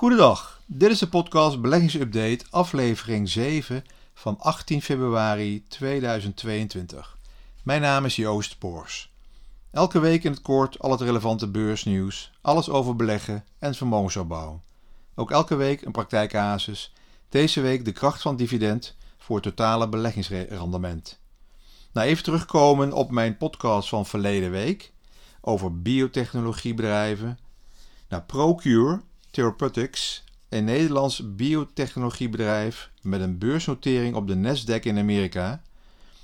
Goedendag, 0.00 0.60
dit 0.66 0.90
is 0.90 0.98
de 0.98 1.08
podcast 1.08 1.60
Beleggingsupdate, 1.60 2.44
aflevering 2.50 3.28
7 3.28 3.84
van 4.14 4.38
18 4.38 4.82
februari 4.82 5.64
2022. 5.68 7.16
Mijn 7.62 7.80
naam 7.80 8.04
is 8.04 8.16
Joost 8.16 8.58
Poors. 8.58 9.12
Elke 9.70 9.98
week 9.98 10.24
in 10.24 10.30
het 10.30 10.40
kort 10.40 10.78
al 10.78 10.90
het 10.90 11.00
relevante 11.00 11.48
beursnieuws, 11.48 12.32
alles 12.40 12.68
over 12.68 12.96
beleggen 12.96 13.44
en 13.58 13.74
vermogensopbouw. 13.74 14.60
Ook 15.14 15.30
elke 15.30 15.54
week 15.54 15.82
een 15.82 15.92
praktijkcasus, 15.92 16.92
deze 17.28 17.60
week 17.60 17.84
de 17.84 17.92
kracht 17.92 18.22
van 18.22 18.36
dividend 18.36 18.96
voor 19.18 19.34
het 19.34 19.44
totale 19.44 19.88
beleggingsrendement. 19.88 21.18
Nou, 21.92 22.06
even 22.06 22.24
terugkomen 22.24 22.92
op 22.92 23.10
mijn 23.10 23.36
podcast 23.36 23.88
van 23.88 24.06
verleden 24.06 24.50
week 24.50 24.92
over 25.40 25.82
biotechnologiebedrijven. 25.82 27.38
Nou, 28.08 28.22
Procure 28.22 29.00
Therapeutics, 29.30 30.24
een 30.48 30.64
Nederlands 30.64 31.22
biotechnologiebedrijf 31.36 32.90
met 33.02 33.20
een 33.20 33.38
beursnotering 33.38 34.14
op 34.14 34.26
de 34.26 34.34
Nasdaq 34.34 34.82
in 34.82 34.98
Amerika. 34.98 35.46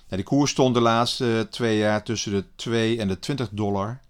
Nou, 0.09 0.23
die 0.23 0.23
koers 0.23 0.51
stond 0.51 0.75
de 0.75 0.81
laatste 0.81 1.47
twee 1.51 1.79
jaar 1.79 2.03
tussen 2.03 2.33
de 2.33 2.45
2 2.57 2.99
en 2.99 3.09
de 3.09 3.19
20 3.19 3.49
dollar 3.53 4.01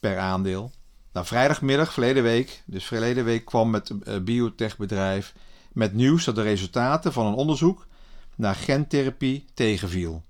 per 0.00 0.18
aandeel. 0.18 0.70
Nou, 1.12 1.26
vrijdagmiddag, 1.26 1.92
verleden 1.92 2.22
week, 2.22 2.62
dus 2.66 2.84
verleden 2.84 3.24
week 3.24 3.44
kwam 3.44 3.74
het 3.74 3.90
uh, 3.90 4.18
biotechbedrijf 4.18 5.34
met 5.72 5.94
nieuws 5.94 6.24
dat 6.24 6.34
de 6.34 6.42
resultaten 6.42 7.12
van 7.12 7.26
een 7.26 7.34
onderzoek 7.34 7.86
naar 8.36 8.54
gentherapie 8.54 9.44
tegenviel. 9.54 10.22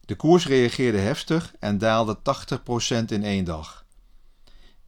De 0.00 0.14
koers 0.14 0.46
reageerde 0.46 0.98
heftig 0.98 1.54
en 1.58 1.78
daalde 1.78 2.18
80% 2.18 3.04
in 3.06 3.24
één 3.24 3.44
dag. 3.44 3.84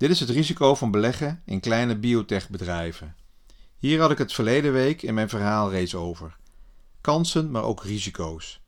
Dit 0.02 0.10
is 0.10 0.20
het 0.20 0.30
risico 0.30 0.74
van 0.74 0.90
beleggen 0.90 1.42
in 1.44 1.60
kleine 1.60 1.96
biotechbedrijven. 1.96 3.14
Hier 3.78 4.00
had 4.00 4.10
ik 4.10 4.18
het 4.18 4.32
verleden 4.32 4.72
week 4.72 5.02
in 5.02 5.14
mijn 5.14 5.28
verhaal 5.28 5.70
reeds 5.70 5.94
over. 5.94 6.36
Kansen, 7.00 7.50
maar 7.50 7.62
ook 7.62 7.84
risico's. 7.84 8.60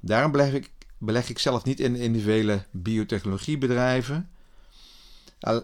Daarom 0.00 0.32
beleg 0.98 1.28
ik, 1.28 1.38
zelf 1.38 1.64
niet 1.64 1.80
in 1.80 1.96
individuele 1.96 2.64
biotechnologiebedrijven, 2.70 4.30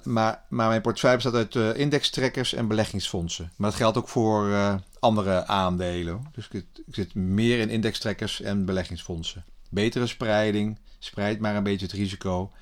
maar, 0.03 0.45
maar 0.49 0.69
mijn 0.69 0.81
portefeuille 0.81 1.17
bestaat 1.17 1.35
uit 1.35 1.55
uh, 1.55 1.77
indextrekkers 1.77 2.53
en 2.53 2.69
beleggingsfondsen. 2.69 3.53
Maar 3.57 3.71
dat 3.71 3.79
geldt 3.79 3.97
ook 3.97 4.09
voor 4.09 4.49
uh, 4.49 4.75
andere 4.99 5.47
aandelen. 5.47 6.27
Dus 6.33 6.49
ik, 6.49 6.67
ik 6.87 6.95
zit 6.95 7.15
meer 7.15 7.59
in 7.59 7.71
indextrekkers 7.71 8.41
en 8.41 8.65
beleggingsfondsen. 8.65 9.45
Betere 9.69 10.07
spreiding, 10.07 10.79
spreid 10.99 11.41
maar 11.41 11.57
een 11.57 11.63
beetje 11.63 11.87
het 11.87 11.95
risico 11.95 12.53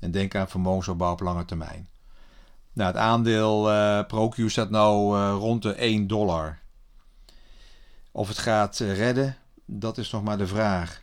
en 0.00 0.10
denk 0.10 0.34
aan 0.34 0.48
vermogensopbouw 0.48 1.12
op 1.12 1.20
lange 1.20 1.44
termijn. 1.44 1.88
Nou, 2.72 2.90
het 2.90 3.00
aandeel 3.00 3.72
uh, 3.72 4.48
staat 4.48 4.70
nu 4.70 4.76
uh, 4.76 5.36
rond 5.38 5.62
de 5.62 5.72
1 5.72 6.06
dollar. 6.06 6.58
Of 8.12 8.28
het 8.28 8.38
gaat 8.38 8.80
uh, 8.80 8.96
redden, 8.96 9.36
dat 9.64 9.98
is 9.98 10.10
nog 10.10 10.22
maar 10.22 10.38
de 10.38 10.46
vraag. 10.46 11.02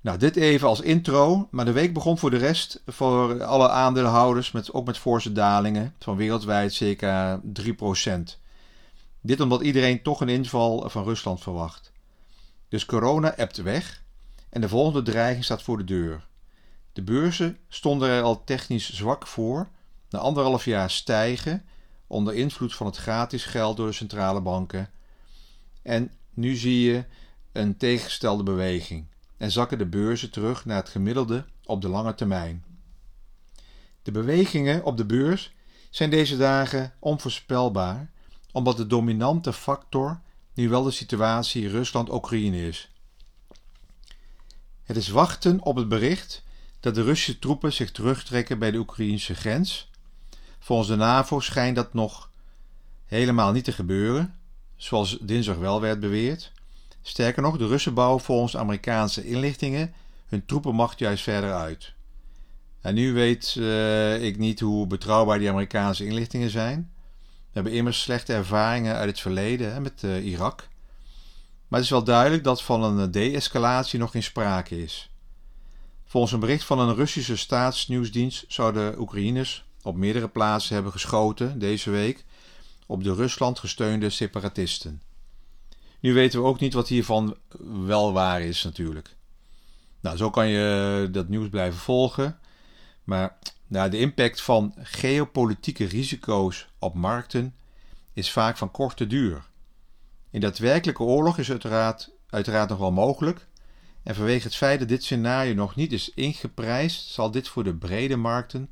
Nou, 0.00 0.18
dit 0.18 0.36
even 0.36 0.68
als 0.68 0.80
intro, 0.80 1.48
maar 1.50 1.64
de 1.64 1.72
week 1.72 1.94
begon 1.94 2.18
voor 2.18 2.30
de 2.30 2.36
rest 2.36 2.82
voor 2.86 3.44
alle 3.44 3.68
aandeelhouders 3.68 4.50
met, 4.50 4.72
ook 4.72 4.86
met 4.86 4.98
forse 4.98 5.32
dalingen 5.32 5.94
van 5.98 6.16
wereldwijd 6.16 6.72
circa 6.72 7.40
3%. 7.62 8.20
Dit 9.20 9.40
omdat 9.40 9.62
iedereen 9.62 10.02
toch 10.02 10.20
een 10.20 10.28
inval 10.28 10.88
van 10.88 11.04
Rusland 11.04 11.40
verwacht. 11.40 11.92
Dus 12.68 12.84
corona 12.84 13.36
ebt 13.36 13.56
weg 13.56 14.02
en 14.50 14.60
de 14.60 14.68
volgende 14.68 15.02
dreiging 15.02 15.44
staat 15.44 15.62
voor 15.62 15.78
de 15.78 15.84
deur. 15.84 16.26
De 16.98 17.04
beurzen 17.04 17.58
stonden 17.68 18.08
er 18.08 18.22
al 18.22 18.44
technisch 18.44 18.92
zwak 18.92 19.26
voor, 19.26 19.68
na 20.10 20.18
anderhalf 20.18 20.64
jaar 20.64 20.90
stijgen 20.90 21.64
onder 22.06 22.34
invloed 22.34 22.74
van 22.74 22.86
het 22.86 22.96
gratis 22.96 23.44
geld 23.44 23.76
door 23.76 23.86
de 23.86 23.92
centrale 23.92 24.40
banken. 24.40 24.90
En 25.82 26.12
nu 26.34 26.56
zie 26.56 26.80
je 26.80 27.04
een 27.52 27.76
tegengestelde 27.76 28.42
beweging 28.42 29.06
en 29.36 29.50
zakken 29.50 29.78
de 29.78 29.86
beurzen 29.86 30.30
terug 30.30 30.64
naar 30.64 30.76
het 30.76 30.88
gemiddelde 30.88 31.44
op 31.64 31.82
de 31.82 31.88
lange 31.88 32.14
termijn. 32.14 32.64
De 34.02 34.10
bewegingen 34.10 34.84
op 34.84 34.96
de 34.96 35.06
beurs 35.06 35.52
zijn 35.90 36.10
deze 36.10 36.36
dagen 36.36 36.92
onvoorspelbaar, 36.98 38.10
omdat 38.52 38.76
de 38.76 38.86
dominante 38.86 39.52
factor 39.52 40.20
nu 40.54 40.68
wel 40.68 40.82
de 40.82 40.90
situatie 40.90 41.68
Rusland-Oekraïne 41.68 42.66
is. 42.66 42.90
Het 44.82 44.96
is 44.96 45.08
wachten 45.08 45.62
op 45.62 45.76
het 45.76 45.88
bericht 45.88 46.46
dat 46.80 46.94
de 46.94 47.02
Russische 47.02 47.38
troepen 47.38 47.72
zich 47.72 47.92
terugtrekken 47.92 48.58
bij 48.58 48.70
de 48.70 48.78
Oekraïnse 48.78 49.34
grens. 49.34 49.90
Volgens 50.58 50.88
de 50.88 50.96
NAVO 50.96 51.40
schijnt 51.40 51.76
dat 51.76 51.94
nog 51.94 52.30
helemaal 53.04 53.52
niet 53.52 53.64
te 53.64 53.72
gebeuren, 53.72 54.34
zoals 54.76 55.18
dinsdag 55.20 55.56
wel 55.56 55.80
werd 55.80 56.00
beweerd. 56.00 56.52
Sterker 57.02 57.42
nog, 57.42 57.56
de 57.56 57.66
Russen 57.66 57.94
bouwen 57.94 58.22
volgens 58.22 58.56
Amerikaanse 58.56 59.26
inlichtingen 59.26 59.92
hun 60.28 60.44
troepenmacht 60.46 60.98
juist 60.98 61.22
verder 61.22 61.54
uit. 61.54 61.92
En 62.80 62.94
nu 62.94 63.12
weet 63.12 63.54
uh, 63.58 64.22
ik 64.22 64.38
niet 64.38 64.60
hoe 64.60 64.86
betrouwbaar 64.86 65.38
die 65.38 65.50
Amerikaanse 65.50 66.06
inlichtingen 66.06 66.50
zijn. 66.50 66.92
We 67.20 67.54
hebben 67.54 67.72
immers 67.72 68.02
slechte 68.02 68.32
ervaringen 68.32 68.94
uit 68.94 69.08
het 69.08 69.20
verleden 69.20 69.72
hè, 69.72 69.80
met 69.80 70.02
uh, 70.02 70.26
Irak. 70.26 70.68
Maar 71.68 71.78
het 71.78 71.88
is 71.88 71.94
wel 71.94 72.04
duidelijk 72.04 72.44
dat 72.44 72.62
van 72.62 72.82
een 72.82 73.10
de-escalatie 73.10 73.98
nog 73.98 74.10
geen 74.10 74.22
sprake 74.22 74.82
is. 74.82 75.10
Volgens 76.08 76.32
een 76.32 76.40
bericht 76.40 76.64
van 76.64 76.78
een 76.78 76.94
Russische 76.94 77.36
staatsnieuwsdienst 77.36 78.44
zouden 78.48 79.00
Oekraïners 79.00 79.64
op 79.82 79.96
meerdere 79.96 80.28
plaatsen 80.28 80.74
hebben 80.74 80.92
geschoten 80.92 81.58
deze 81.58 81.90
week 81.90 82.24
op 82.86 83.04
de 83.04 83.14
Rusland 83.14 83.58
gesteunde 83.58 84.10
separatisten. 84.10 85.02
Nu 86.00 86.14
weten 86.14 86.40
we 86.40 86.46
ook 86.46 86.60
niet 86.60 86.72
wat 86.72 86.88
hiervan 86.88 87.36
wel 87.86 88.12
waar 88.12 88.40
is 88.40 88.64
natuurlijk. 88.64 89.16
Nou, 90.00 90.16
zo 90.16 90.30
kan 90.30 90.48
je 90.48 91.08
dat 91.12 91.28
nieuws 91.28 91.48
blijven 91.48 91.80
volgen. 91.80 92.38
Maar 93.04 93.38
nou, 93.66 93.90
de 93.90 93.98
impact 93.98 94.40
van 94.40 94.74
geopolitieke 94.76 95.84
risico's 95.84 96.68
op 96.78 96.94
markten 96.94 97.54
is 98.12 98.30
vaak 98.30 98.56
van 98.56 98.70
korte 98.70 99.06
duur. 99.06 99.46
In 100.30 100.40
daadwerkelijke 100.40 101.02
oorlog 101.02 101.38
is 101.38 101.50
uiteraard, 101.50 102.10
uiteraard 102.30 102.68
nog 102.68 102.78
wel 102.78 102.92
mogelijk. 102.92 103.46
En 104.02 104.14
vanwege 104.14 104.46
het 104.46 104.56
feit 104.56 104.78
dat 104.78 104.88
dit 104.88 105.04
scenario 105.04 105.54
nog 105.54 105.76
niet 105.76 105.92
is 105.92 106.12
ingeprijsd, 106.14 107.08
zal 107.08 107.30
dit 107.30 107.48
voor 107.48 107.64
de 107.64 107.74
brede 107.74 108.16
markten 108.16 108.70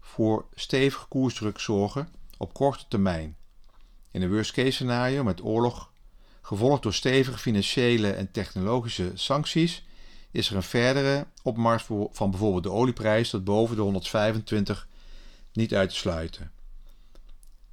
voor 0.00 0.46
stevige 0.54 1.06
koersdruk 1.06 1.58
zorgen 1.58 2.08
op 2.38 2.52
korte 2.52 2.84
termijn. 2.88 3.36
In 4.10 4.22
een 4.22 4.30
worst 4.30 4.52
case 4.52 4.70
scenario 4.70 5.24
met 5.24 5.44
oorlog, 5.44 5.90
gevolgd 6.42 6.82
door 6.82 6.94
stevige 6.94 7.38
financiële 7.38 8.10
en 8.10 8.30
technologische 8.30 9.10
sancties, 9.14 9.84
is 10.30 10.50
er 10.50 10.56
een 10.56 10.62
verdere 10.62 11.26
opmars 11.42 11.84
van 12.10 12.30
bijvoorbeeld 12.30 12.62
de 12.62 12.70
olieprijs 12.70 13.30
tot 13.30 13.44
boven 13.44 13.76
de 13.76 13.82
125 13.82 14.88
niet 15.52 15.74
uit 15.74 15.90
te 15.90 15.96
sluiten. 15.96 16.50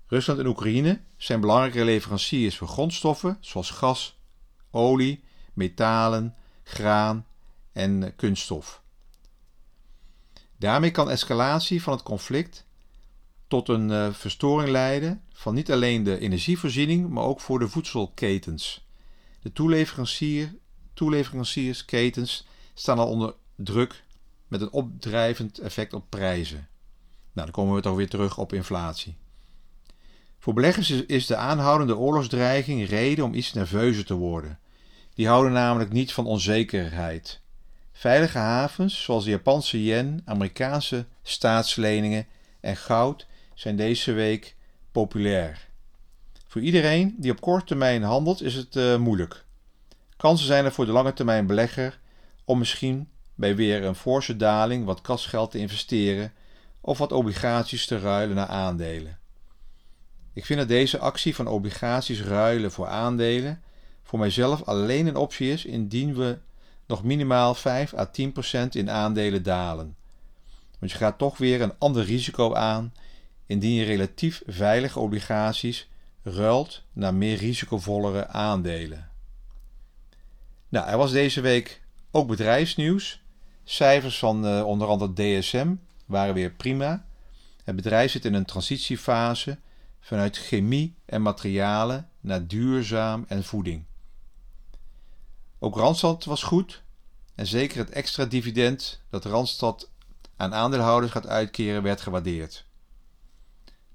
Rusland 0.08 0.40
en 0.40 0.48
Oekraïne 0.48 1.02
zijn 1.18 1.40
belangrijke 1.40 1.84
leveranciers 1.84 2.58
voor 2.58 2.68
grondstoffen 2.68 3.38
zoals 3.40 3.70
gas, 3.70 4.20
olie, 4.72 5.24
metalen, 5.54 6.36
graan 6.64 7.26
en 7.72 8.16
kunststof. 8.16 8.82
Daarmee 10.58 10.92
kan 10.92 11.10
escalatie 11.10 11.82
van 11.82 11.94
het 11.94 12.04
conflict 12.04 12.66
tot 13.48 13.70
een 13.70 13.90
uh, 13.90 14.14
verstoring 14.14 14.70
leiden 14.70 15.22
van 15.34 15.54
niet 15.54 15.72
alleen 15.72 16.04
de 16.04 16.20
energievoorziening, 16.20 17.10
maar 17.10 17.24
ook 17.24 17.40
voor 17.40 17.60
de 17.60 17.68
voedselketens. 17.68 18.88
De 19.42 19.54
toeleverancier, 19.54 20.56
toeleveranciersketens 20.94 22.48
staan 22.74 23.00
al 23.00 23.08
onder 23.08 23.36
druk 23.56 24.04
met 24.48 24.62
een 24.62 24.72
opdrijvend 24.72 25.60
effect 25.60 25.94
op 25.94 26.10
prijzen. 26.10 26.68
Nou, 27.34 27.48
dan 27.48 27.52
komen 27.52 27.76
we 27.76 27.82
toch 27.82 27.96
weer 27.96 28.10
terug 28.10 28.38
op 28.38 28.54
inflatie. 28.54 29.16
Voor 30.40 30.54
beleggers 30.54 30.90
is 30.90 31.26
de 31.26 31.36
aanhoudende 31.36 31.98
oorlogsdreiging 31.98 32.90
reden 32.90 33.26
om 33.26 33.34
iets 33.34 33.54
nerveuzer 33.54 34.06
te 34.06 34.14
worden. 34.14 34.60
Die 35.14 35.28
houden 35.28 35.52
namelijk 35.52 35.92
niet 35.92 36.14
van 36.14 36.26
onzekerheid. 36.26 37.42
Veilige 37.92 38.38
havens 38.38 39.04
zoals 39.04 39.24
de 39.24 39.30
Japanse 39.30 39.84
yen, 39.84 40.22
Amerikaanse 40.26 41.06
staatsleningen 41.24 42.28
en 42.60 42.78
goud 42.78 43.28
zijn 43.54 43.76
deze 43.76 44.12
week 44.12 44.56
populair. 44.92 45.68
Voor 46.48 46.62
iedereen 46.62 47.16
die 47.18 47.32
op 47.32 47.42
korte 47.42 47.66
termijn 47.66 48.04
handelt 48.04 48.42
is 48.42 48.56
het 48.56 48.76
uh, 48.76 48.98
moeilijk. 48.98 49.46
Kansen 50.18 50.48
zijn 50.48 50.66
er 50.66 50.72
voor 50.72 50.86
de 50.86 50.92
lange 50.92 51.14
termijn 51.14 51.48
belegger 51.48 52.00
om 52.46 52.58
misschien 52.58 53.10
bij 53.36 53.56
weer 53.56 53.84
een 53.84 53.96
forse 53.96 54.36
daling 54.36 54.86
wat 54.86 55.02
kasgeld 55.02 55.52
te 55.52 55.58
investeren 55.58 56.34
of 56.82 56.98
wat 56.98 57.12
obligaties 57.12 57.86
te 57.86 58.00
ruilen 58.00 58.36
naar 58.36 58.48
aandelen. 58.48 59.20
Ik 60.34 60.46
vind 60.46 60.60
dat 60.60 60.68
deze 60.68 61.00
actie 61.00 61.36
van 61.36 61.48
obligaties 61.48 62.22
ruilen 62.22 62.72
voor 62.72 62.88
aandelen 62.88 63.64
voor 64.14 64.22
mijzelf 64.22 64.64
alleen 64.64 65.08
een 65.08 65.16
optie 65.16 65.52
is 65.52 65.66
indien 65.66 66.16
we 66.16 66.38
nog 66.88 67.04
minimaal 67.04 67.56
5 67.56 67.94
à 67.94 68.12
10% 68.66 68.68
in 68.70 68.90
aandelen 68.90 69.44
dalen. 69.44 69.96
Want 70.80 70.92
je 70.92 70.98
gaat 70.98 71.18
toch 71.18 71.38
weer 71.38 71.62
een 71.62 71.78
ander 71.78 72.04
risico 72.04 72.54
aan 72.54 72.94
indien 73.46 73.74
je 73.74 73.84
relatief 73.84 74.42
veilige 74.46 75.00
obligaties 75.00 75.90
ruilt 76.24 76.84
naar 76.92 77.14
meer 77.14 77.38
risicovollere 77.38 78.28
aandelen. 78.28 79.10
Nou, 80.70 80.88
er 80.88 80.98
was 80.98 81.12
deze 81.12 81.42
week 81.42 81.82
ook 82.12 82.28
bedrijfsnieuws. 82.28 83.22
Cijfers 83.64 84.20
van 84.20 84.46
uh, 84.46 84.66
onder 84.66 84.88
andere 84.88 85.14
DSM 85.14 85.76
waren 86.06 86.34
weer 86.34 86.52
prima. 86.52 87.06
Het 87.64 87.76
bedrijf 87.76 88.12
zit 88.12 88.26
in 88.26 88.34
een 88.34 88.46
transitiefase 88.46 89.58
vanuit 90.00 90.38
chemie 90.38 90.96
en 91.06 91.22
materialen 91.22 92.10
naar 92.22 92.48
duurzaam 92.48 93.26
en 93.28 93.44
voeding. 93.44 93.86
Ook 95.64 95.76
Randstad 95.76 96.26
was 96.26 96.44
goed 96.44 96.82
en 97.36 97.48
zeker 97.48 97.78
het 97.78 97.90
extra 97.90 98.26
dividend 98.26 99.02
dat 99.10 99.26
Randstad 99.26 99.90
aan 100.38 100.54
aandeelhouders 100.54 101.12
gaat 101.12 101.28
uitkeren 101.28 101.84
werd 101.84 102.02
gewaardeerd. 102.02 102.66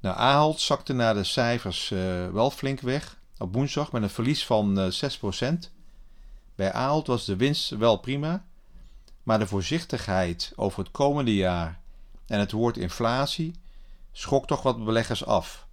Nou, 0.01 0.17
Ahold 0.17 0.61
zakte 0.61 0.93
na 0.93 1.13
de 1.13 1.25
cijfers 1.25 1.91
uh, 1.91 2.29
wel 2.31 2.51
flink 2.51 2.81
weg 2.81 3.19
op 3.39 3.55
woensdag 3.55 3.93
met 3.93 4.03
een 4.03 4.11
verlies 4.11 4.47
van 4.47 4.79
uh, 4.79 4.93
6%. 5.45 5.55
Bij 6.55 6.73
Ahold 6.73 7.07
was 7.07 7.25
de 7.25 7.37
winst 7.37 7.71
wel 7.71 7.97
prima, 7.97 8.45
maar 9.23 9.39
de 9.39 9.47
voorzichtigheid 9.47 10.53
over 10.57 10.79
het 10.79 10.91
komende 10.91 11.35
jaar 11.35 11.81
en 12.27 12.39
het 12.39 12.53
woord 12.53 12.77
inflatie 12.77 13.55
schok 14.13 14.47
toch 14.47 14.63
wat 14.63 14.85
beleggers 14.85 15.25
af. 15.25 15.67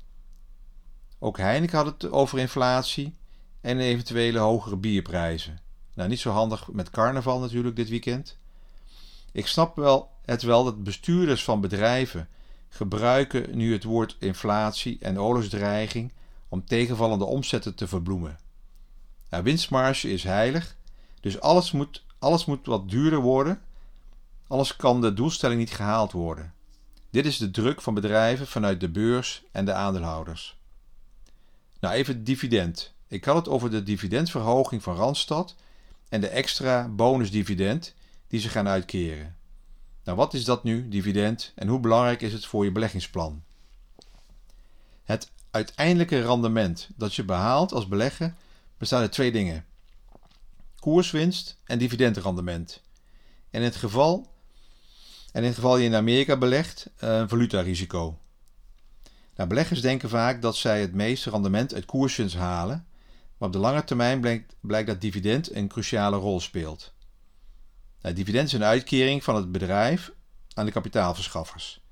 Ook 1.19 1.38
Heineken 1.38 1.77
had 1.77 1.86
het 1.86 2.12
over 2.12 2.39
inflatie 2.39 3.15
en 3.62 3.80
eventuele 3.80 4.39
hogere 4.39 4.77
bierprijzen. 4.77 5.63
Nou, 5.95 6.09
niet 6.09 6.19
zo 6.19 6.31
handig 6.31 6.71
met 6.71 6.89
carnaval 6.89 7.39
natuurlijk 7.39 7.75
dit 7.75 7.89
weekend. 7.89 8.38
Ik 9.31 9.47
snap 9.47 9.75
wel 9.75 10.12
het 10.25 10.42
wel 10.42 10.63
dat 10.63 10.83
bestuurders 10.83 11.44
van 11.44 11.62
bedrijven 11.62 12.27
gebruiken 12.69 13.57
nu 13.57 13.74
het 13.74 13.83
woord 13.83 14.15
inflatie 14.19 14.97
en 15.01 15.21
oorlogsdreiging 15.21 16.12
om 16.50 16.65
tegenvallende 16.65 17.25
omzetten 17.25 17.75
te 17.75 17.88
verbloemen. 17.88 18.39
Nou, 19.30 19.44
winstmarge 19.44 20.12
is 20.12 20.24
heilig, 20.24 20.75
dus 21.19 21.39
alles 21.39 21.71
moet, 21.71 22.03
alles 22.19 22.45
moet 22.45 22.65
wat 22.65 22.89
duurder 22.89 23.19
worden, 23.19 23.62
anders 24.47 24.75
kan 24.75 25.01
de 25.01 25.13
doelstelling 25.13 25.59
niet 25.59 25.74
gehaald 25.74 26.12
worden. 26.12 26.53
Dit 27.09 27.25
is 27.25 27.38
de 27.38 27.51
druk 27.51 27.81
van 27.81 27.94
bedrijven 27.94 28.47
vanuit 28.47 28.80
de 28.80 28.89
beurs 28.89 29.44
en 29.51 29.65
de 29.65 29.74
aandeelhouders. 29.74 30.57
Nou, 31.80 31.95
even 31.95 32.24
dividend. 32.24 32.94
Ik 33.07 33.25
had 33.25 33.36
het 33.36 33.47
over 33.47 33.71
de 33.71 33.83
dividendverhoging 33.83 34.83
van 34.83 34.95
Randstad 34.95 35.56
en 36.16 36.22
de 36.22 36.28
extra 36.28 36.88
bonusdividend 36.88 37.94
die 38.28 38.40
ze 38.40 38.50
gaan 38.50 38.68
uitkeren. 38.68 39.36
Nou, 40.04 40.18
wat 40.18 40.34
is 40.34 40.46
dat 40.46 40.64
nu, 40.64 40.88
dividend, 40.90 41.52
en 41.56 41.68
hoe 41.68 41.80
belangrijk 41.80 42.22
is 42.22 42.34
het 42.34 42.46
voor 42.46 42.64
je 42.64 42.72
beleggingsplan? 42.72 43.44
Het 45.04 45.32
uiteindelijke 45.52 46.22
rendement 46.22 46.90
dat 46.96 47.16
je 47.16 47.24
behaalt 47.24 47.72
als 47.72 47.88
belegger 47.88 48.34
bestaat 48.78 49.02
uit 49.02 49.12
twee 49.12 49.32
dingen: 49.32 49.66
koerswinst 50.80 51.58
en 51.64 51.78
dividendrendement. 51.78 52.82
En 53.50 53.60
in 53.60 53.66
het 53.66 53.76
geval, 53.76 54.28
en 55.32 55.42
in 55.42 55.48
het 55.48 55.56
geval 55.56 55.78
je 55.78 55.86
in 55.86 55.96
Amerika 55.96 56.38
belegt, 56.38 56.90
een 56.98 57.30
valutarisico. 57.30 58.18
Nou, 59.36 59.50
beleggers 59.50 59.82
denken 59.82 60.10
vaak 60.10 60.42
dat 60.42 60.56
zij 60.56 60.82
het 60.82 60.94
meeste 60.94 61.30
rendement 61.30 61.74
uit 61.74 61.86
koerswinst 61.86 62.36
halen, 62.36 62.88
maar 63.38 63.48
op 63.48 63.54
de 63.54 63.60
lange 63.60 63.84
termijn 63.84 64.46
blijkt, 64.62 64.88
dat 64.88 65.02
dividend 65.02 65.56
een 65.56 65.68
cruciale 65.68 66.18
rol 66.18 66.40
speelt. 66.40 66.94
Nou, 68.02 68.16
dividend 68.16 68.48
is 68.48 68.54
een 68.54 68.64
uitkering 68.64 69.24
van 69.24 69.36
het 69.36 69.52
bedrijf 69.52 70.12
aan 70.54 70.66
de 70.66 70.72
kapitaalverschaffers. 70.72 71.84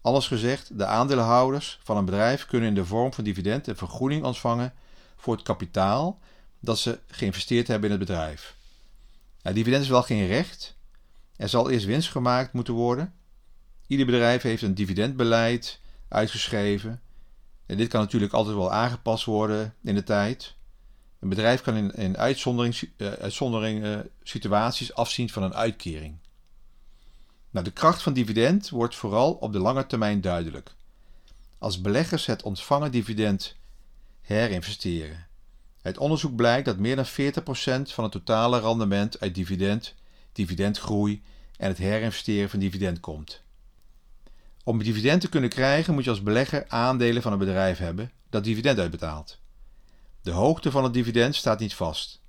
Anders 0.00 0.26
gezegd, 0.26 0.78
de 0.78 0.86
aandeelhouders 0.86 1.78
van 1.82 1.96
een 1.96 2.04
bedrijf 2.04 2.46
kunnen 2.46 2.68
in 2.68 2.74
de 2.74 2.84
vorm 2.84 3.12
van 3.12 3.24
dividend 3.24 3.66
een 3.66 3.76
vergoeding 3.76 4.24
ontvangen 4.24 4.74
voor 5.16 5.34
het 5.34 5.42
kapitaal 5.42 6.20
dat 6.60 6.78
ze 6.78 6.98
geïnvesteerd 7.06 7.68
hebben 7.68 7.90
in 7.90 7.98
het 7.98 8.06
bedrijf. 8.06 8.56
Nou, 9.42 9.54
dividend 9.54 9.82
is 9.82 9.88
wel 9.88 10.02
geen 10.02 10.26
recht. 10.26 10.76
Er 11.36 11.48
zal 11.48 11.70
eerst 11.70 11.86
winst 11.86 12.10
gemaakt 12.10 12.52
moeten 12.52 12.74
worden. 12.74 13.14
Ieder 13.86 14.06
bedrijf 14.06 14.42
heeft 14.42 14.62
een 14.62 14.74
dividendbeleid 14.74 15.80
uitgeschreven. 16.08 17.00
En 17.66 17.76
dit 17.76 17.88
kan 17.88 18.00
natuurlijk 18.00 18.32
altijd 18.32 18.56
wel 18.56 18.72
aangepast 18.72 19.24
worden 19.24 19.74
in 19.82 19.94
de 19.94 20.02
tijd. 20.02 20.54
Een 21.22 21.28
bedrijf 21.28 21.60
kan 21.60 21.76
in, 21.76 21.94
in 21.94 22.18
uitzondering, 22.18 22.90
uitzondering 22.98 23.84
uh, 23.84 23.98
situaties 24.22 24.94
afzien 24.94 25.30
van 25.30 25.42
een 25.42 25.54
uitkering. 25.54 26.16
Nou, 27.50 27.64
de 27.64 27.70
kracht 27.70 28.02
van 28.02 28.12
dividend 28.12 28.68
wordt 28.68 28.96
vooral 28.96 29.32
op 29.32 29.52
de 29.52 29.58
lange 29.58 29.86
termijn 29.86 30.20
duidelijk. 30.20 30.74
Als 31.58 31.80
beleggers 31.80 32.26
het 32.26 32.42
ontvangen 32.42 32.90
dividend 32.90 33.56
herinvesteren. 34.20 35.26
Uit 35.82 35.98
onderzoek 35.98 36.36
blijkt 36.36 36.66
dat 36.66 36.78
meer 36.78 36.96
dan 36.96 37.06
40% 37.06 37.08
van 37.92 38.04
het 38.04 38.12
totale 38.12 38.60
rendement 38.60 39.20
uit 39.20 39.34
dividend, 39.34 39.94
dividendgroei 40.32 41.22
en 41.56 41.68
het 41.68 41.78
herinvesteren 41.78 42.50
van 42.50 42.58
dividend 42.58 43.00
komt. 43.00 43.42
Om 44.64 44.82
dividend 44.82 45.20
te 45.20 45.28
kunnen 45.28 45.50
krijgen 45.50 45.94
moet 45.94 46.04
je 46.04 46.10
als 46.10 46.22
belegger 46.22 46.64
aandelen 46.68 47.22
van 47.22 47.32
een 47.32 47.38
bedrijf 47.38 47.78
hebben 47.78 48.12
dat 48.30 48.44
dividend 48.44 48.78
uitbetaalt. 48.78 49.40
De 50.22 50.30
hoogte 50.30 50.70
van 50.70 50.84
het 50.84 50.92
dividend 50.92 51.34
staat 51.34 51.58
niet 51.58 51.74
vast. 51.74 52.20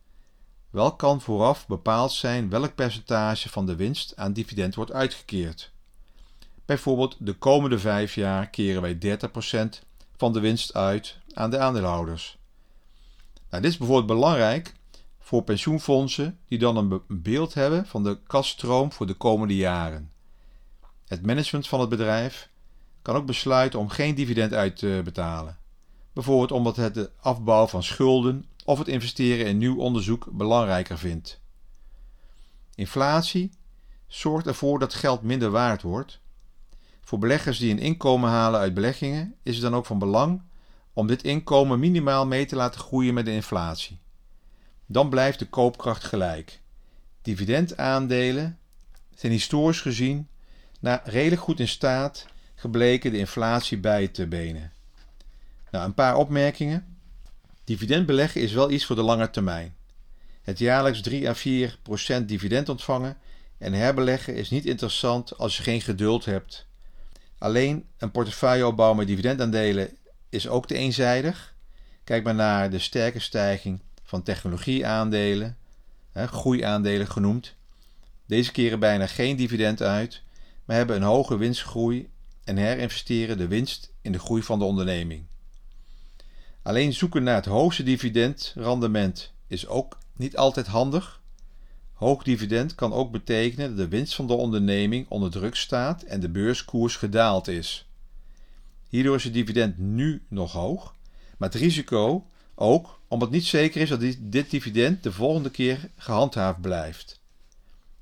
Wel 0.69 0.95
kan 0.95 1.21
vooraf 1.21 1.67
bepaald 1.67 2.11
zijn 2.11 2.49
welk 2.49 2.75
percentage 2.75 3.49
van 3.49 3.65
de 3.65 3.75
winst 3.75 4.15
aan 4.15 4.33
dividend 4.33 4.75
wordt 4.75 4.91
uitgekeerd. 4.91 5.71
Bijvoorbeeld 6.65 7.15
de 7.19 7.33
komende 7.33 7.79
vijf 7.79 8.15
jaar 8.15 8.49
keren 8.49 8.81
wij 8.81 9.17
30% 9.75 9.83
van 10.17 10.33
de 10.33 10.39
winst 10.39 10.73
uit 10.73 11.17
aan 11.33 11.49
de 11.49 11.59
aandeelhouders. 11.59 12.37
Nou, 13.49 13.61
dit 13.61 13.71
is 13.71 13.77
bijvoorbeeld 13.77 14.19
belangrijk 14.19 14.73
voor 15.19 15.43
pensioenfondsen 15.43 16.39
die 16.47 16.59
dan 16.59 16.77
een 16.77 17.01
beeld 17.07 17.53
hebben 17.53 17.85
van 17.87 18.03
de 18.03 18.17
kaststroom 18.27 18.91
voor 18.91 19.05
de 19.05 19.13
komende 19.13 19.55
jaren. 19.55 20.11
Het 21.07 21.25
management 21.25 21.67
van 21.67 21.79
het 21.79 21.89
bedrijf 21.89 22.49
kan 23.01 23.15
ook 23.15 23.25
besluiten 23.25 23.79
om 23.79 23.89
geen 23.89 24.15
dividend 24.15 24.53
uit 24.53 24.77
te 24.77 25.01
betalen. 25.03 25.57
Bijvoorbeeld 26.13 26.51
omdat 26.51 26.75
het 26.75 26.93
de 26.93 27.11
afbouw 27.19 27.67
van 27.67 27.83
schulden 27.83 28.45
of 28.65 28.77
het 28.77 28.87
investeren 28.87 29.45
in 29.45 29.57
nieuw 29.57 29.77
onderzoek 29.77 30.27
belangrijker 30.31 30.97
vindt. 30.97 31.39
Inflatie 32.75 33.51
zorgt 34.07 34.47
ervoor 34.47 34.79
dat 34.79 34.93
geld 34.93 35.21
minder 35.21 35.49
waard 35.49 35.81
wordt. 35.81 36.19
Voor 37.01 37.19
beleggers 37.19 37.57
die 37.57 37.71
een 37.71 37.79
inkomen 37.79 38.29
halen 38.29 38.59
uit 38.59 38.73
beleggingen 38.73 39.35
is 39.43 39.53
het 39.53 39.63
dan 39.63 39.75
ook 39.75 39.85
van 39.85 39.99
belang 39.99 40.41
om 40.93 41.07
dit 41.07 41.23
inkomen 41.23 41.79
minimaal 41.79 42.25
mee 42.25 42.45
te 42.45 42.55
laten 42.55 42.79
groeien 42.79 43.13
met 43.13 43.25
de 43.25 43.31
inflatie. 43.31 43.99
Dan 44.85 45.09
blijft 45.09 45.39
de 45.39 45.49
koopkracht 45.49 46.03
gelijk. 46.03 46.61
Dividendaandelen 47.21 48.59
zijn 49.15 49.31
historisch 49.31 49.81
gezien 49.81 50.27
naar 50.79 51.01
redelijk 51.03 51.41
goed 51.41 51.59
in 51.59 51.67
staat 51.67 52.25
gebleken 52.55 53.11
de 53.11 53.17
inflatie 53.17 53.77
bij 53.77 54.07
te 54.07 54.27
benen. 54.27 54.71
Nou, 55.73 55.85
een 55.85 55.93
paar 55.93 56.15
opmerkingen. 56.15 56.97
Dividend 57.63 58.05
beleggen 58.05 58.41
is 58.41 58.51
wel 58.51 58.71
iets 58.71 58.85
voor 58.85 58.95
de 58.95 59.01
lange 59.01 59.29
termijn. 59.29 59.75
Het 60.41 60.59
jaarlijks 60.59 61.01
3 61.01 61.29
à 61.29 61.33
4 61.33 61.79
procent 61.81 62.27
dividend 62.27 62.69
ontvangen 62.69 63.17
en 63.57 63.73
herbeleggen 63.73 64.35
is 64.35 64.49
niet 64.49 64.65
interessant 64.65 65.37
als 65.37 65.57
je 65.57 65.63
geen 65.63 65.81
geduld 65.81 66.25
hebt. 66.25 66.67
Alleen 67.37 67.85
een 67.97 68.11
portefeuille 68.11 68.67
opbouwen 68.67 68.97
met 68.97 69.07
dividendaandelen 69.07 69.97
is 70.29 70.47
ook 70.47 70.67
te 70.67 70.75
eenzijdig. 70.75 71.55
Kijk 72.03 72.23
maar 72.23 72.35
naar 72.35 72.69
de 72.69 72.79
sterke 72.79 73.19
stijging 73.19 73.81
van 74.03 74.23
technologieaandelen, 74.23 75.57
groeiaandelen 76.13 77.07
genoemd. 77.07 77.55
Deze 78.25 78.51
keren 78.51 78.79
bijna 78.79 79.07
geen 79.07 79.35
dividend 79.35 79.81
uit, 79.81 80.21
maar 80.65 80.75
hebben 80.75 80.95
een 80.95 81.01
hoge 81.01 81.37
winstgroei 81.37 82.09
en 82.43 82.57
herinvesteren 82.57 83.37
de 83.37 83.47
winst 83.47 83.91
in 84.01 84.11
de 84.11 84.19
groei 84.19 84.43
van 84.43 84.59
de 84.59 84.65
onderneming. 84.65 85.31
Alleen 86.63 86.93
zoeken 86.93 87.23
naar 87.23 87.35
het 87.35 87.45
hoogste 87.45 87.83
dividendrendement 87.83 89.33
is 89.47 89.67
ook 89.67 89.97
niet 90.15 90.37
altijd 90.37 90.67
handig. 90.67 91.21
Hoog 91.93 92.23
dividend 92.23 92.75
kan 92.75 92.93
ook 92.93 93.11
betekenen 93.11 93.67
dat 93.67 93.77
de 93.77 93.87
winst 93.87 94.15
van 94.15 94.27
de 94.27 94.33
onderneming 94.33 95.05
onder 95.09 95.31
druk 95.31 95.55
staat 95.55 96.03
en 96.03 96.19
de 96.19 96.29
beurskoers 96.29 96.95
gedaald 96.95 97.47
is. 97.47 97.87
Hierdoor 98.89 99.15
is 99.15 99.23
het 99.23 99.33
dividend 99.33 99.77
nu 99.77 100.23
nog 100.27 100.51
hoog, 100.51 100.95
maar 101.37 101.49
het 101.49 101.61
risico 101.61 102.27
ook 102.55 102.99
omdat 103.07 103.31
niet 103.31 103.45
zeker 103.45 103.81
is 103.81 103.89
dat 103.89 104.15
dit 104.19 104.49
dividend 104.49 105.03
de 105.03 105.11
volgende 105.11 105.49
keer 105.49 105.89
gehandhaafd 105.97 106.61
blijft. 106.61 107.21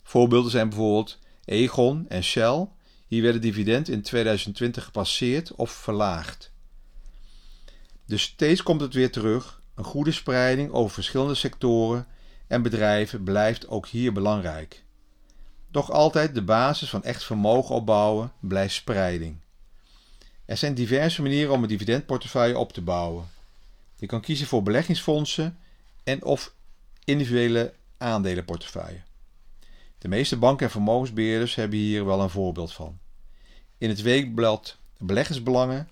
Voorbeelden 0.04 0.52
zijn 0.52 0.70
bijvoorbeeld 0.70 1.20
Egon 1.46 2.06
en 2.10 2.24
Shell. 2.24 2.68
Hier 3.08 3.22
werd 3.22 3.34
het 3.34 3.44
dividend 3.44 3.90
in 3.90 4.02
2020 4.02 4.84
gepasseerd 4.84 5.56
of 5.56 5.72
verlaagd. 5.72 6.51
Dus 8.12 8.22
steeds 8.22 8.64
komt 8.64 8.82
het 8.82 8.94
weer 8.94 9.12
terug. 9.12 9.62
Een 9.76 9.84
goede 9.84 10.12
spreiding 10.12 10.72
over 10.72 10.92
verschillende 10.94 11.36
sectoren 11.36 12.08
en 12.48 12.62
bedrijven 12.62 13.24
blijft 13.24 13.68
ook 13.68 13.88
hier 13.88 14.14
belangrijk. 14.14 14.84
Doch 15.68 15.92
altijd 15.92 16.36
de 16.36 16.42
basis 16.42 16.90
van 16.90 17.04
echt 17.04 17.24
vermogen 17.24 17.76
opbouwen 17.76 18.32
blijft 18.40 18.74
spreiding. 18.74 19.38
Er 20.46 20.58
zijn 20.58 20.74
diverse 20.74 21.22
manieren 21.22 21.54
om 21.54 21.62
een 21.62 21.68
dividendportefeuille 21.68 22.58
op 22.58 22.74
te 22.74 22.82
bouwen. 22.82 23.30
Je 23.96 24.06
kan 24.06 24.22
kiezen 24.22 24.48
voor 24.48 24.64
beleggingsfondsen 24.64 25.58
en 26.04 26.24
of 26.24 26.54
individuele 27.04 27.74
aandelenportefeuille. 27.98 29.02
De 29.98 30.08
meeste 30.08 30.38
banken 30.38 30.66
en 30.66 30.72
vermogensbeheerders 30.72 31.56
hebben 31.56 31.80
hier 31.80 32.06
wel 32.06 32.22
een 32.22 32.30
voorbeeld 32.30 32.74
van. 32.74 33.00
In 33.78 33.90
het 33.90 34.02
weekblad 34.02 34.78
Beleggersbelangen 34.98 35.90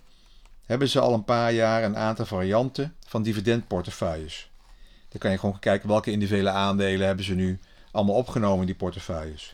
hebben 0.70 0.88
ze 0.88 1.00
al 1.00 1.14
een 1.14 1.24
paar 1.24 1.52
jaar 1.52 1.82
een 1.82 1.96
aantal 1.96 2.26
varianten 2.26 2.94
van 3.06 3.22
dividendportefeuilles. 3.22 4.50
Dan 5.08 5.20
kan 5.20 5.30
je 5.30 5.38
gewoon 5.38 5.58
kijken 5.58 5.88
welke 5.88 6.10
individuele 6.10 6.50
aandelen 6.50 7.06
hebben 7.06 7.24
ze 7.24 7.34
nu 7.34 7.58
allemaal 7.90 8.14
opgenomen 8.14 8.60
in 8.60 8.66
die 8.66 8.74
portefeuilles. 8.74 9.50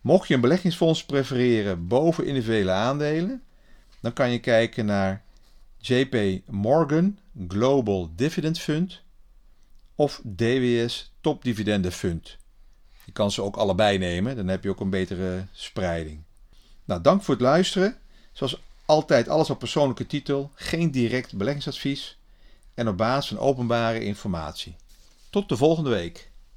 Mocht 0.00 0.28
je 0.28 0.34
een 0.34 0.40
beleggingsfonds 0.40 1.04
prefereren 1.04 1.86
boven 1.86 2.26
individuele 2.26 2.70
aandelen, 2.70 3.42
dan 4.00 4.12
kan 4.12 4.30
je 4.30 4.38
kijken 4.38 4.86
naar 4.86 5.22
JP 5.78 6.40
Morgan 6.46 7.18
Global 7.48 8.10
Dividend 8.16 8.58
Fund 8.58 9.02
of 9.94 10.20
DWS 10.24 11.12
Top 11.20 11.44
Dividende 11.44 11.90
Fund. 11.90 12.36
Je 13.04 13.12
kan 13.12 13.30
ze 13.30 13.42
ook 13.42 13.56
allebei 13.56 13.98
nemen, 13.98 14.36
dan 14.36 14.48
heb 14.48 14.64
je 14.64 14.70
ook 14.70 14.80
een 14.80 14.90
betere 14.90 15.46
spreiding. 15.52 16.22
Nou, 16.84 17.00
dank 17.00 17.22
voor 17.22 17.34
het 17.34 17.42
luisteren. 17.42 17.96
Zoals 18.32 18.60
altijd 18.86 19.28
alles 19.28 19.50
op 19.50 19.58
persoonlijke 19.58 20.06
titel, 20.06 20.50
geen 20.54 20.90
direct 20.90 21.36
beleggingsadvies 21.36 22.18
en 22.74 22.88
op 22.88 22.96
basis 22.96 23.28
van 23.28 23.38
openbare 23.38 24.04
informatie. 24.04 24.76
Tot 25.30 25.48
de 25.48 25.56
volgende 25.56 25.90
week. 25.90 26.30